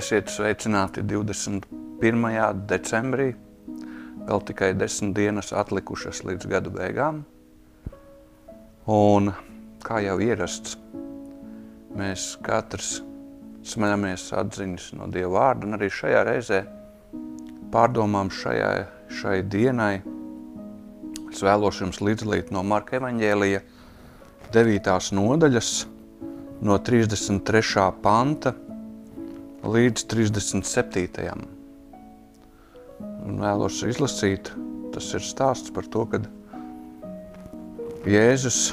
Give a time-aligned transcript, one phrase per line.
[0.00, 1.66] Esiet sveicināti 21.
[2.70, 3.26] decembrī,
[4.24, 7.18] vēl tikai desmit dienas atlikušas līdz gadu beigām.
[8.88, 9.28] Un,
[9.84, 10.78] kā jau ierasts,
[11.98, 13.02] mēs katrs
[13.74, 16.62] smeļamies atziņas no Dieva vārda, un arī šajā reizē
[17.74, 18.86] pārdomām šajai,
[19.20, 19.98] šai dienai
[21.28, 23.60] es vēlos jums līdzdalīt no Marka evaņģēlija
[24.56, 25.12] 9.
[25.20, 25.76] nodaļas,
[26.64, 27.90] no 33.
[28.00, 28.56] panta
[29.64, 31.32] līdz 37.
[33.00, 34.50] Un vēlos izlasīt,
[34.94, 36.28] tas ir stāsts par to, kad
[38.08, 38.72] Jēzus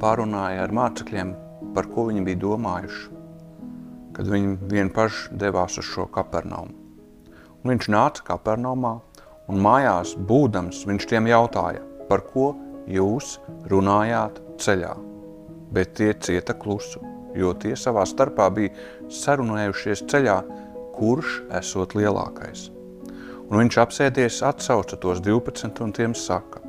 [0.00, 1.34] pārunāja ar mācekļiem,
[1.76, 3.04] par ko viņi bija domājuši,
[4.16, 6.72] kad viņi vien paši devās uz šo kapernaumu.
[7.60, 8.96] Un viņš nāca kapernaumā,
[9.52, 12.54] un mājās būdams viņš tiem jautāja, par ko
[12.88, 13.36] jūs
[13.68, 14.96] runājāt ceļā
[15.70, 17.00] bet tie cieta klusu,
[17.36, 18.72] jo tie savā starpā bija
[19.10, 20.36] sarunējušies ceļā,
[20.96, 22.68] kurš esot lielākais.
[23.50, 26.62] Un viņš apsēdies atsauca tos 12 un tiem saka,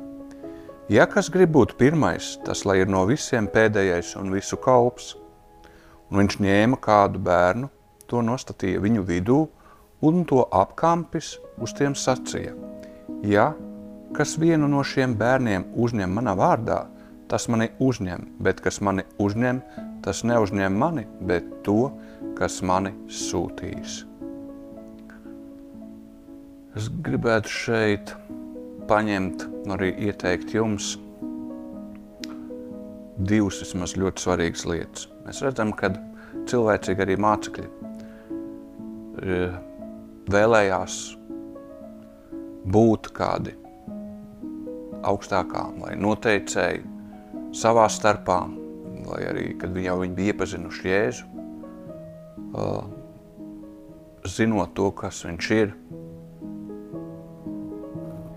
[0.90, 5.16] ja kas grib būt pirmais, tas lai ir no visiem pēdējais un visu kalps.
[6.12, 7.70] Un viņš ņēma kādu bērnu,
[8.10, 9.42] to nostatīja viņu vidū
[10.04, 12.52] un to apkampis uz tiem sacīja.
[13.24, 13.52] Ja
[14.12, 16.82] kas vienu no šiem bērniem uzņem manā vārdā,
[17.32, 19.62] tas mani uzņem, bet kas mani uzņem,
[20.04, 21.86] tas neuzņem mani, bet to,
[22.36, 24.02] kas mani sūtīs.
[26.76, 28.12] Es gribētu šeit
[28.90, 30.92] paņemt un arī ieteikt jums
[33.16, 35.08] divas vismaz ļoti svarīgas lietas.
[35.24, 35.92] Mēs redzam, ka
[36.52, 37.68] cilvēcīgi arī mācekļi
[39.24, 39.42] e,
[40.32, 41.02] vēlējās
[42.72, 43.56] būt kādi
[45.02, 46.91] augstākā vai noteicēji
[47.52, 48.40] savā starpā,
[49.06, 51.26] vai arī, kad jau viņi bija iepazinuši Jēzu,
[52.56, 52.84] uh,
[54.28, 55.74] zinot to, kas viņš ir.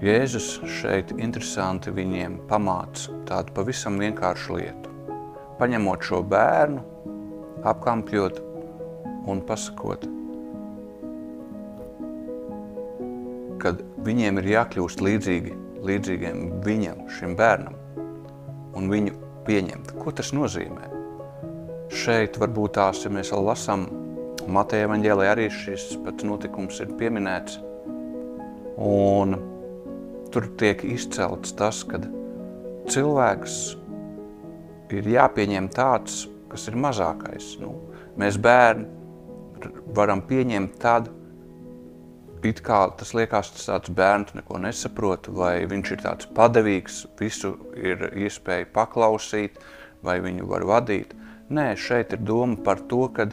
[0.06, 0.50] Jēzus
[0.82, 4.92] šeit interesanti viņiem pamāca tādu pavisam vienkāršu lietu.
[5.56, 6.84] Paņemot šo bērnu,
[7.66, 8.42] apkampjot
[9.32, 10.04] un pasakot,
[13.64, 15.56] kad viņiem ir jākļūst līdzīgi,
[15.88, 17.85] līdzīgiem viņam, šim bērnam
[18.76, 19.16] un viņu
[19.48, 19.96] pieņemt.
[20.02, 20.90] Ko tas nozīmē?
[21.96, 23.88] Šeit varbūt tās, ja mēs vēl lasām
[24.52, 27.60] Mateja evaņģēlē, arī šis pats notikums ir pieminēts.
[28.86, 29.38] Un
[30.34, 32.02] tur tiek izcelts tas, ka
[32.92, 33.56] cilvēks
[34.94, 37.56] ir jāpieņem tāds, kas ir mazākais.
[37.62, 37.74] Nu,
[38.20, 38.90] mēs bērni
[39.96, 41.14] varam pieņemt tādu,
[42.46, 47.56] it kā tas liekas, tas tāds bērns neko nesaprot, vai viņš ir tāds padevīgs, visu
[47.78, 49.60] ir iespēja paklausīt,
[50.06, 51.14] vai viņu var vadīt.
[51.50, 53.28] Nē, šeit ir doma par to, ka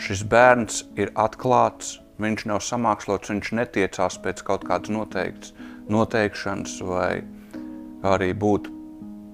[0.00, 5.54] šis bērns ir atklāts, viņš nav samākslots, viņš netiecās pēc kaut kādas noteikts,
[5.90, 7.22] noteikšanas, vai
[8.06, 8.70] arī būt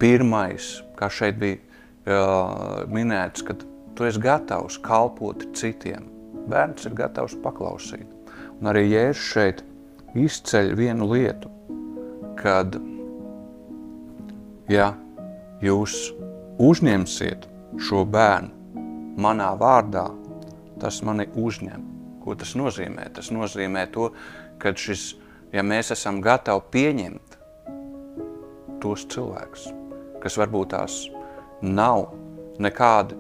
[0.01, 3.65] pirmais, kā šeit bija uh, minēts, kad
[3.97, 6.11] tu esi gatavs kalpot citiem.
[6.47, 8.16] Bērns ir gatavs paklausīt.
[8.57, 9.63] Un arī Jēzus šeit
[10.17, 11.51] izceļ vienu lietu,
[12.39, 12.79] kad,
[14.73, 14.93] ja
[15.65, 15.97] jūs
[16.63, 17.45] uzņemsiet
[17.77, 20.07] šo bērnu manā vārdā,
[20.81, 21.85] tas mani uzņem.
[22.25, 23.07] Ko tas nozīmē?
[23.15, 24.11] Tas nozīmē to,
[24.61, 25.13] ka šis,
[25.55, 27.37] ja mēs esam gatavi pieņemt
[28.83, 29.69] tos cilvēkus,
[30.23, 30.99] kas varbūt tās
[31.63, 32.09] nav
[32.63, 33.17] nekādi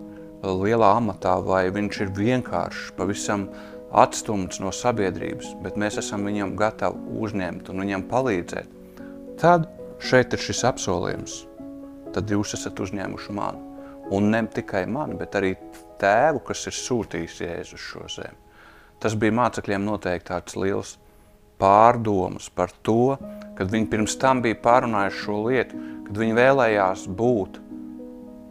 [0.47, 3.47] lielā amatā, vai viņš ir vienkāršs, pavisam
[3.94, 8.72] atstumts no sabiedrības, bet mēs esam viņam gatavi uzņemt un viņam palīdzēt,
[9.41, 9.69] tad
[10.02, 11.44] šeit ir šis apsolījums.
[12.16, 13.62] Tad jūs esat uzņēmuši mani.
[14.16, 15.56] Un ne tikai mani, bet arī
[16.00, 18.38] tēvu, kas ir sūtījis Jēzu uz šo zemi.
[19.02, 20.94] Tas bija mācekļiem noteikti tāds liels
[21.60, 23.16] pārdomas par to,
[23.56, 27.60] kad viņi pirms tam bija pārunājuši šo lietu, kad viņi vēlējās būt,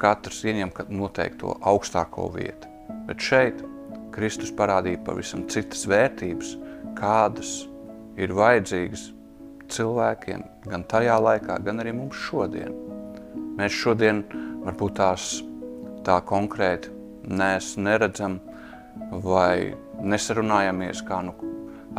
[0.02, 2.70] katrs ieņem noteikto augstāko vietu.
[3.08, 3.64] Bet šeit
[4.16, 6.56] Kristus parādīja pavisam citas vērtības,
[6.96, 7.66] kādas
[8.16, 9.10] ir vajadzīgas
[9.72, 12.72] cilvēkiem gan tajā laikā, gan arī mums šodien.
[13.60, 14.24] Mēs šodien
[14.64, 15.30] varbūt tās
[16.06, 16.94] tā konkrēti
[17.28, 18.40] nes, neredzam
[19.26, 21.36] vai nesarunājamies kā nu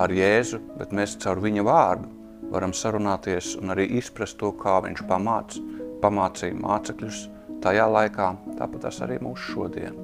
[0.00, 2.12] ar Jēzu, bet mēs caur viņa vārdu
[2.52, 5.56] varam sarunāties un arī izprast to, kā viņš pamāc,
[6.02, 7.22] pamācīja mācekļus
[7.64, 8.28] tajā laikā,
[8.58, 9.96] tāpat tas arī mūsu šodien.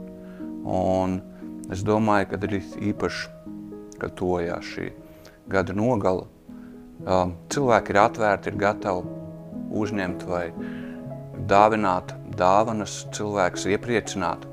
[0.66, 1.20] Un
[1.70, 2.60] Es domāju, ka arī
[2.90, 3.28] īpaši,
[4.00, 4.88] kad tojās šī
[5.52, 6.26] gada nogala,
[7.52, 9.18] cilvēki ir atvērti, ir gatavi
[9.82, 10.46] uzņemt vai
[11.48, 14.46] dāvināt dāvanas, cilvēks iepriecināt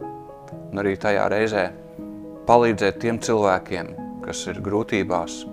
[0.69, 1.69] un arī tajā reizē
[2.49, 3.93] palīdzēt tiem cilvēkiem,
[4.25, 5.43] kas ir grūtībās,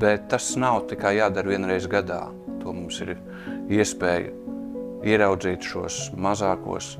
[0.00, 2.26] bet tas nav tikai jādara vienreiz gadā.
[2.62, 3.14] To mums ir
[3.70, 4.32] iespēja
[5.06, 6.96] ieraudzīt šos mazākos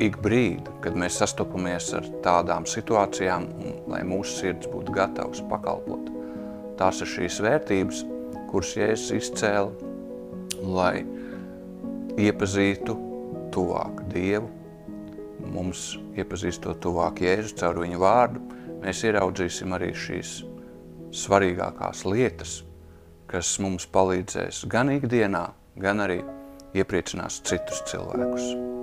[0.00, 3.48] ik brīdi, kad mēs sastopamies ar tādām situācijām,
[3.90, 6.08] lai mūsu sirds būtu gatavs pakalpot.
[6.80, 8.02] Tās ir šīs vērtības,
[8.50, 9.90] kuras Jēzus izcēla,
[10.62, 11.04] lai
[12.20, 12.96] iepazītu
[13.52, 14.48] tuvāk Dievu,
[15.52, 18.42] mums iepazīstot tuvāk Jēzu caur viņu vārdu,
[18.82, 20.42] mēs ieraudzīsim arī šīs
[21.12, 22.60] svarīgākās lietas,
[23.28, 25.46] kas mums palīdzēs gan ikdienā,
[25.80, 26.20] gan arī
[26.76, 28.81] iepriecinās citus cilvēkus.